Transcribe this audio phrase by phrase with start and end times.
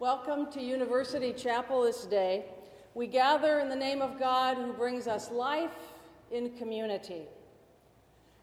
[0.00, 2.46] Welcome to University Chapel this day.
[2.94, 5.76] We gather in the name of God who brings us life
[6.30, 7.24] in community.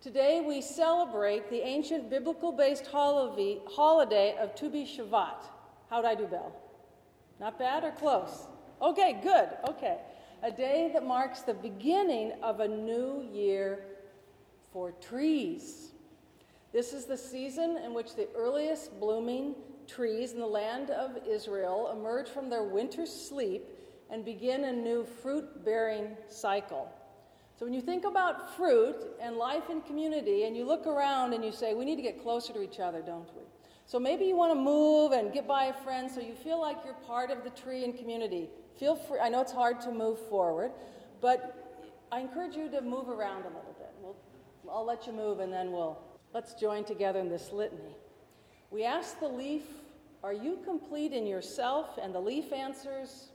[0.00, 5.42] Today we celebrate the ancient biblical based holiday of Tu B'Shvat.
[5.90, 6.54] How'd I do, Bell?
[7.40, 8.46] Not bad or close?
[8.80, 9.48] Okay, good.
[9.68, 9.98] Okay.
[10.44, 13.86] A day that marks the beginning of a new year
[14.72, 15.94] for trees.
[16.72, 19.56] This is the season in which the earliest blooming
[19.88, 23.64] trees in the land of Israel emerge from their winter sleep
[24.08, 26.88] and begin a new fruit bearing cycle.
[27.58, 31.44] So, when you think about fruit and life in community, and you look around and
[31.44, 33.42] you say, we need to get closer to each other, don't we?
[33.84, 36.78] So, maybe you want to move and get by a friend so you feel like
[36.84, 38.48] you're part of the tree and community.
[38.78, 39.18] Feel free.
[39.18, 40.72] I know it's hard to move forward,
[41.20, 43.90] but I encourage you to move around a little bit.
[44.00, 44.16] We'll,
[44.70, 45.98] I'll let you move and then we'll
[46.32, 47.96] let's join together in this litany.
[48.70, 49.64] We ask the leaf,
[50.22, 51.98] Are you complete in yourself?
[52.00, 53.28] And the leaf answers,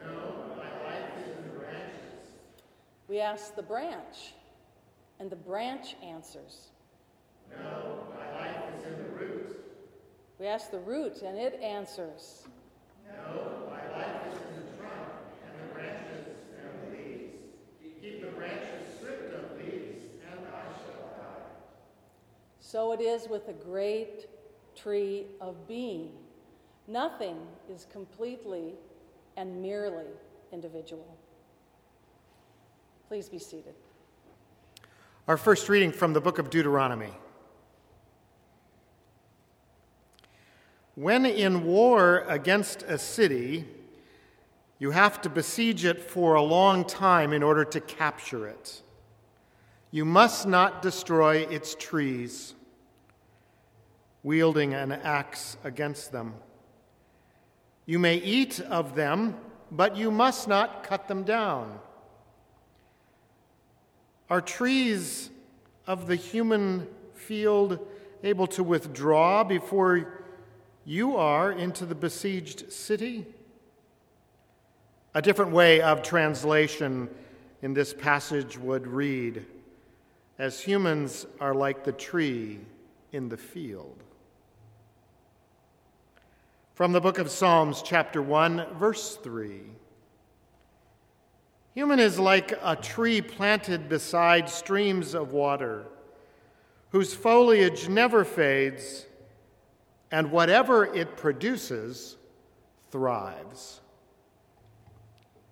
[0.00, 0.10] No,
[0.56, 2.28] my life is in the branches.
[3.08, 4.34] We ask the branch,
[5.20, 6.68] and the branch answers,
[7.50, 9.64] No, my life is in the root.
[10.38, 12.44] We ask the root, and it answers,
[13.06, 15.08] No, my life is in the trunk,
[15.44, 16.26] and the branches
[16.60, 17.34] and the leaves.
[18.00, 21.48] Keep the branches stripped of leaves, and I shall die.
[22.70, 24.26] So it is with the great
[24.76, 26.10] tree of being.
[26.86, 28.74] Nothing is completely
[29.38, 30.04] and merely
[30.52, 31.16] individual.
[33.08, 33.72] Please be seated.
[35.28, 37.14] Our first reading from the book of Deuteronomy.
[40.94, 43.64] When in war against a city,
[44.78, 48.82] you have to besiege it for a long time in order to capture it.
[49.90, 52.54] You must not destroy its trees,
[54.22, 56.34] wielding an axe against them.
[57.86, 59.36] You may eat of them,
[59.70, 61.78] but you must not cut them down.
[64.30, 65.30] Are trees
[65.86, 67.78] of the human field
[68.22, 70.22] able to withdraw before
[70.84, 73.26] you are into the besieged city?
[75.14, 77.08] A different way of translation
[77.62, 79.46] in this passage would read
[80.38, 82.60] As humans are like the tree
[83.12, 84.02] in the field.
[86.74, 89.62] From the book of Psalms, chapter 1, verse 3.
[91.74, 95.86] Human is like a tree planted beside streams of water,
[96.90, 99.06] whose foliage never fades,
[100.10, 102.16] and whatever it produces
[102.90, 103.80] thrives.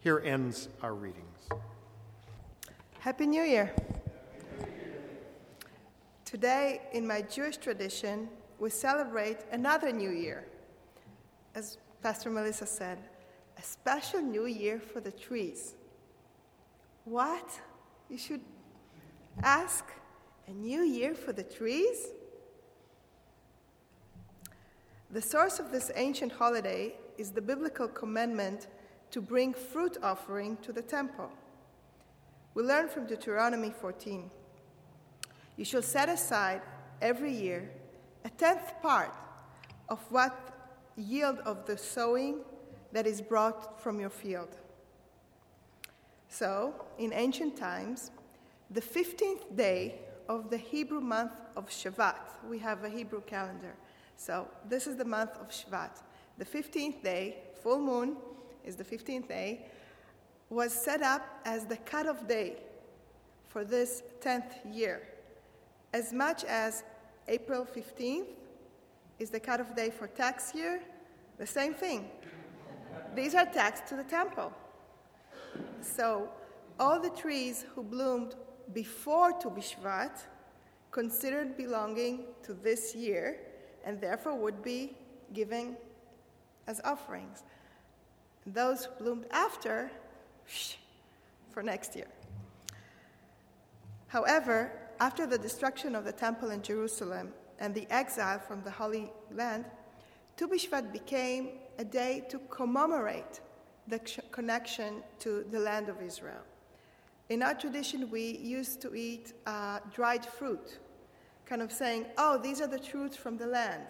[0.01, 1.49] Here ends our readings.
[3.01, 3.73] Happy New Year.
[6.27, 8.29] Today, in my Jewish tradition,
[8.59, 10.45] we celebrate another New Year
[11.57, 12.99] as Pastor Melissa said,
[13.59, 15.75] a special new year for the trees.
[17.05, 17.59] What?
[18.11, 18.43] You should
[19.43, 19.85] ask
[20.47, 22.09] a new year for the trees?
[25.11, 28.67] The source of this ancient holiday is the biblical commandment
[29.13, 31.31] to bring fruit offering to the temple.
[32.55, 34.31] We learn from Deuteronomy 14
[35.57, 36.63] You shall set aside
[37.01, 37.71] every year
[38.25, 39.15] a tenth part
[39.89, 40.35] of what
[40.97, 42.41] yield of the sowing
[42.93, 44.57] that is brought from your field.
[46.29, 48.11] So, in ancient times,
[48.71, 52.17] the 15th day of the Hebrew month of Shvat,
[52.49, 53.75] we have a Hebrew calendar.
[54.17, 56.03] So, this is the month of Shvat.
[56.39, 58.17] The 15th day, full moon
[58.65, 59.67] is the 15th day,
[60.51, 62.57] was set up as the cutoff day
[63.49, 65.03] for this 10th year,
[65.97, 66.85] as much as
[67.27, 68.27] April 15th
[69.19, 70.83] is the cutoff day for tax year,
[71.39, 72.11] the same thing.
[73.15, 74.53] These are taxed to the temple.
[75.81, 76.29] So
[76.79, 78.35] all the trees who bloomed
[78.75, 80.17] before Tu B'Shvat
[80.91, 83.39] considered belonging to this year
[83.83, 84.99] and therefore would be
[85.33, 85.79] given
[86.67, 87.43] as offerings.
[88.47, 89.91] Those who bloomed after,
[91.53, 92.09] for next year.
[94.09, 94.71] However,
[95.01, 99.65] after the destruction of the temple in Jerusalem and the exile from the Holy Land,
[100.37, 103.41] Tu B'Shvat became a day to commemorate
[103.89, 103.99] the
[104.31, 106.43] connection to the land of Israel.
[107.29, 110.79] In our tradition, we used to eat uh, dried fruit,
[111.45, 113.83] kind of saying, oh, these are the truths from the land.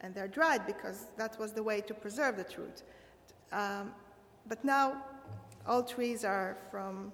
[0.00, 2.82] And they're dried because that was the way to preserve the truth.
[3.52, 3.92] Um,
[4.48, 5.02] but now,
[5.66, 7.12] all trees are from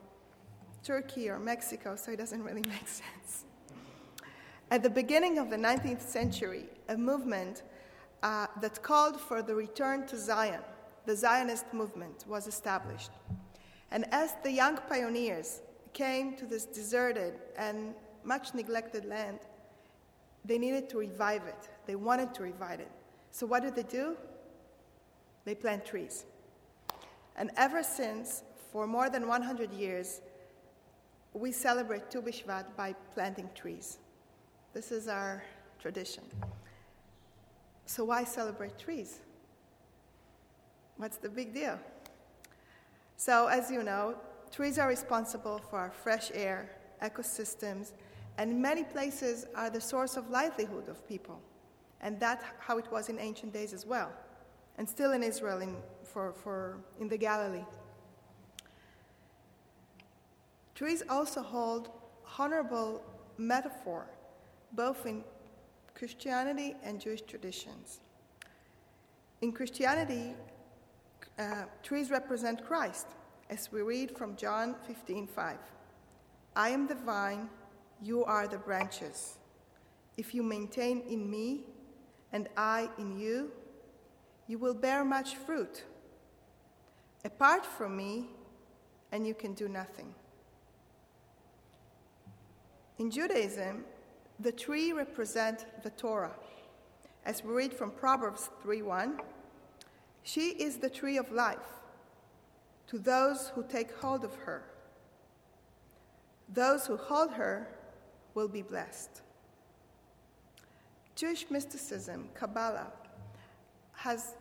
[0.83, 3.45] Turkey or Mexico, so it doesn't really make sense.
[4.71, 7.63] At the beginning of the 19th century, a movement
[8.23, 10.61] uh, that called for the return to Zion.
[11.07, 13.11] The Zionist movement was established.
[13.91, 15.61] And as the young pioneers
[15.93, 17.95] came to this deserted and
[18.25, 19.41] much neglected land,
[20.45, 21.69] they needed to revive it.
[21.87, 22.91] They wanted to revive it.
[23.31, 24.17] So, what did they do?
[25.45, 26.25] They plant trees.
[27.37, 28.43] And ever since,
[28.73, 30.21] for more than 100 years,
[31.35, 33.99] we celebrate Tu B'Shvat by planting trees.
[34.73, 35.43] This is our
[35.79, 36.25] tradition.
[37.87, 39.21] So, why celebrate trees?
[40.97, 41.79] What's the big deal?
[43.17, 44.15] So, as you know,
[44.51, 46.71] trees are responsible for our fresh air,
[47.03, 47.93] ecosystems,
[48.39, 51.41] and many places are the source of livelihood of people.
[52.01, 54.13] And that's how it was in ancient days as well,
[54.79, 57.65] and still in Israel in, for, for, in the Galilee.
[60.83, 61.91] Trees also hold
[62.41, 63.05] honorable
[63.39, 64.05] metaphor,
[64.73, 65.23] both in
[65.95, 68.01] Christianity and Jewish traditions.
[69.43, 70.35] In Christianity,
[71.39, 73.07] uh, trees represent Christ,
[73.49, 75.61] as we read from John 15:5.
[76.57, 77.49] I am the vine,
[78.01, 79.39] you are the branches.
[80.17, 81.65] If you maintain in me
[82.33, 83.53] and I in you,
[84.49, 85.85] you will bear much fruit.
[87.25, 88.31] Apart from me,
[89.13, 90.13] and you can do nothing.
[93.03, 93.85] In Judaism,
[94.39, 96.37] the tree represents the Torah.
[97.25, 99.21] As we read from Proverbs 3:1,
[100.23, 101.81] she is the tree of life
[102.87, 104.63] to those who take hold of her.
[106.49, 107.67] Those who hold her
[108.35, 109.23] will be blessed.
[111.17, 112.93] Jewish mysticism, Kabbalah,
[113.95, 114.37] has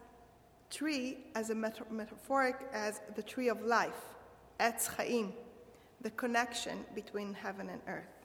[0.69, 4.03] tree as a meta- metaphoric as the tree of life,
[4.59, 5.33] Etz Chaim,
[6.01, 8.20] the connection between heaven and earth.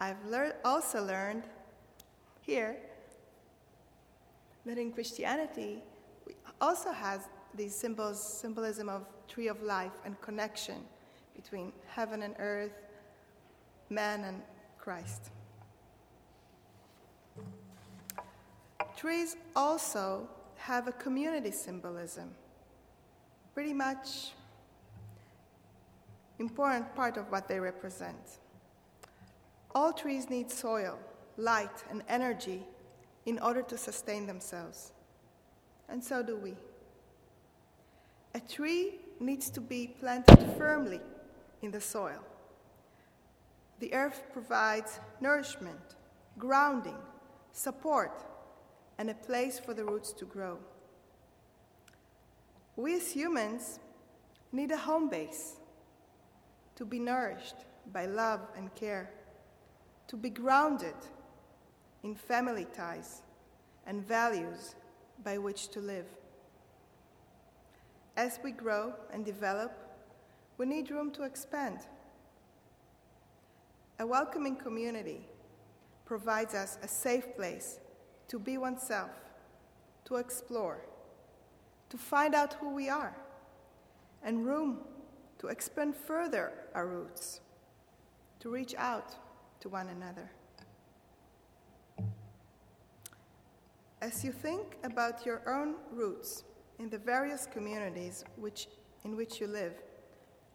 [0.00, 1.44] I've lear- also learned
[2.40, 2.76] here
[4.66, 5.82] that in Christianity,
[6.26, 10.76] we also has these symbols, symbolism of tree of life and connection
[11.36, 12.72] between heaven and earth,
[13.90, 14.42] man and
[14.78, 15.30] Christ.
[18.96, 22.30] Trees also have a community symbolism,
[23.52, 24.32] pretty much
[26.38, 28.38] important part of what they represent.
[29.74, 30.98] All trees need soil,
[31.36, 32.62] light, and energy
[33.26, 34.92] in order to sustain themselves.
[35.88, 36.54] And so do we.
[38.34, 41.00] A tree needs to be planted firmly
[41.62, 42.20] in the soil.
[43.80, 45.96] The earth provides nourishment,
[46.38, 46.96] grounding,
[47.52, 48.24] support,
[48.98, 50.58] and a place for the roots to grow.
[52.76, 53.80] We as humans
[54.52, 55.56] need a home base
[56.76, 57.56] to be nourished
[57.92, 59.10] by love and care
[60.08, 60.94] to be grounded
[62.02, 63.22] in family ties
[63.86, 64.74] and values
[65.22, 66.06] by which to live.
[68.16, 69.72] As we grow and develop,
[70.58, 71.78] we need room to expand.
[73.98, 75.26] A welcoming community
[76.04, 77.80] provides us a safe place
[78.28, 79.10] to be oneself,
[80.04, 80.84] to explore,
[81.88, 83.16] to find out who we are,
[84.22, 84.78] and room
[85.38, 87.40] to expand further our roots,
[88.40, 89.14] to reach out
[89.64, 90.30] to one another.
[94.02, 96.44] As you think about your own roots
[96.78, 98.68] in the various communities which,
[99.06, 99.72] in which you live,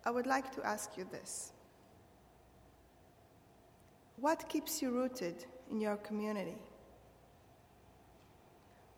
[0.06, 1.54] I would like to ask you this.
[4.18, 6.60] What keeps you rooted in your community?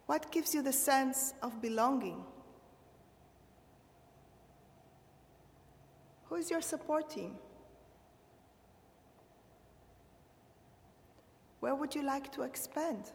[0.07, 2.21] What gives you the sense of belonging?
[6.25, 7.35] Who is your support team?
[11.61, 13.11] Where would you like to expand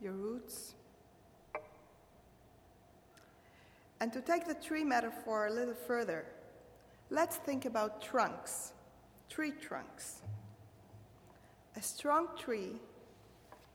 [0.00, 0.74] your roots?
[4.00, 6.26] And to take the tree metaphor a little further,
[7.10, 8.72] let's think about trunks,
[9.30, 10.22] tree trunks.
[11.76, 12.72] A strong tree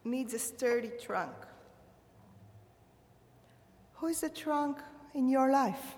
[0.03, 1.35] needs a sturdy trunk.
[3.93, 4.79] Who is the trunk
[5.13, 5.95] in your life?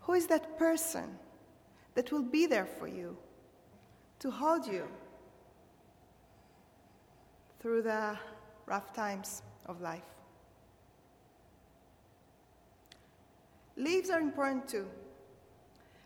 [0.00, 1.18] Who is that person
[1.94, 3.18] that will be there for you
[4.20, 4.88] to hold you
[7.62, 8.18] through the
[8.66, 10.02] rough times of life.
[13.76, 14.86] Leaves are important too.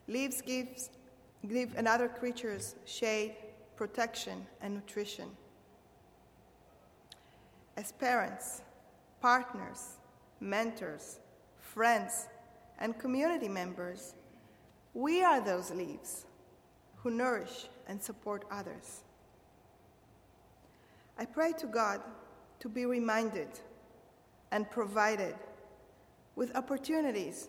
[0.07, 0.91] Leaves gives,
[1.49, 3.35] give another creatures shade,
[3.75, 5.31] protection, and nutrition.
[7.77, 8.61] As parents,
[9.23, 9.97] partners,
[10.41, 11.21] mentors,
[11.59, 12.27] friends,
[12.79, 14.15] and community members,
[14.93, 16.27] we are those leaves
[16.97, 19.03] who nourish and support others.
[21.19, 22.01] I pray to God
[22.61, 23.49] to be reminded
[24.51, 25.35] and provided
[26.35, 27.49] with opportunities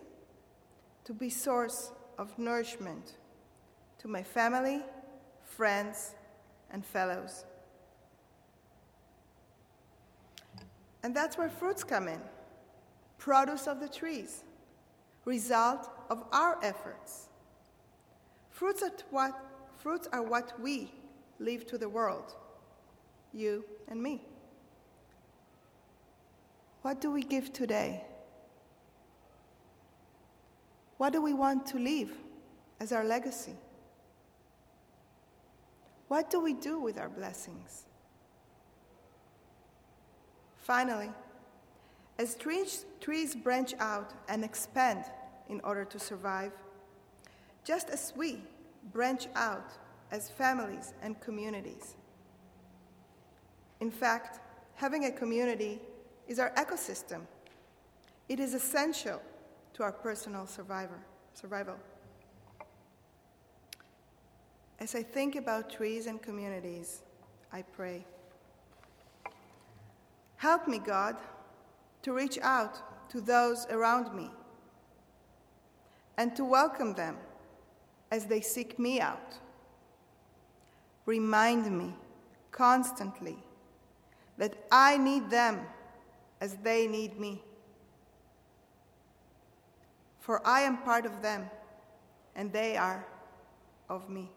[1.03, 3.17] to be source of nourishment
[3.99, 4.81] to my family,
[5.43, 6.15] friends,
[6.71, 7.45] and fellows.
[11.03, 12.19] And that's where fruits come in
[13.17, 14.43] produce of the trees,
[15.25, 17.27] result of our efforts.
[18.49, 19.37] Fruits are what,
[19.77, 20.91] fruits are what we
[21.39, 22.35] leave to the world,
[23.37, 24.21] you and me.
[26.81, 28.03] What do we give today?
[30.97, 32.13] What do we want to leave
[32.79, 33.55] as our legacy?
[36.07, 37.85] What do we do with our blessings?
[40.55, 41.11] Finally,
[42.17, 45.05] as trees, trees branch out and expand
[45.49, 46.51] in order to survive,
[47.63, 48.41] just as we
[48.91, 49.71] branch out
[50.11, 51.95] as families and communities.
[53.79, 54.39] In fact,
[54.75, 55.79] having a community
[56.27, 57.21] is our ecosystem.
[58.29, 59.21] It is essential
[59.73, 60.99] to our personal survivor,
[61.33, 61.75] survival.
[64.79, 67.01] As I think about trees and communities,
[67.51, 68.05] I pray.
[70.35, 71.15] Help me, God,
[72.03, 74.29] to reach out to those around me
[76.17, 77.17] and to welcome them
[78.11, 79.37] as they seek me out.
[81.05, 81.93] Remind me
[82.51, 83.37] constantly
[84.37, 85.61] that I need them
[86.39, 87.41] as they need me.
[90.19, 91.49] For I am part of them,
[92.35, 93.05] and they are
[93.89, 94.29] of me.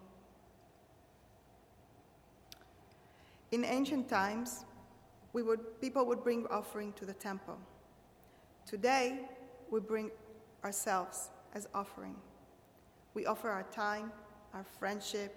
[3.51, 4.65] In ancient times,
[5.33, 7.59] we would, people would bring offering to the temple.
[8.67, 9.21] Today,
[9.71, 10.11] we bring
[10.65, 12.15] ourselves as offering.
[13.15, 14.13] We offer our time,
[14.55, 15.35] our friendship,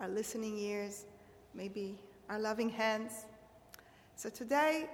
[0.00, 1.04] our listening ears,
[1.54, 1.98] maybe
[2.28, 3.26] our loving hands.
[4.18, 4.88] So today,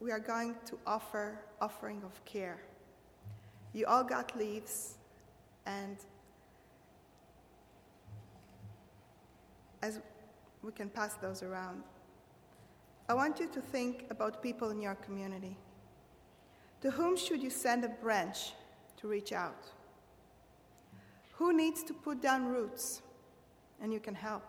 [0.00, 2.60] we are going to offer offering of care.
[3.72, 4.96] You all got leaves,
[5.64, 5.96] and
[9.82, 9.98] as
[10.62, 11.84] we can pass those around.
[13.08, 15.56] I want you to think about people in your community.
[16.82, 18.52] To whom should you send a branch
[18.98, 19.64] to reach out?
[21.32, 23.00] Who needs to put down roots
[23.80, 24.44] and you can help?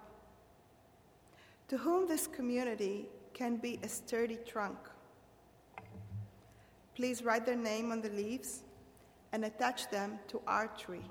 [1.70, 4.78] To whom this community can be a sturdy trunk?
[6.96, 8.64] Please write their name on the leaves
[9.34, 11.06] and attach them to our tree,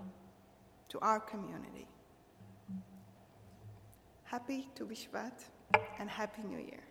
[0.88, 1.87] to our community.
[4.25, 5.45] Happy Tu B'Shvat
[6.00, 6.83] and Happy New Year.